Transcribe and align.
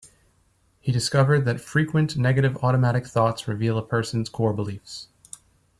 He 0.79 0.91
discovered 0.91 1.45
that 1.45 1.61
frequent 1.61 2.17
negative 2.17 2.57
automatic 2.63 3.05
thoughts 3.05 3.47
reveal 3.47 3.77
a 3.77 3.85
person's 3.85 4.29
core 4.29 4.51
beliefs. 4.51 5.09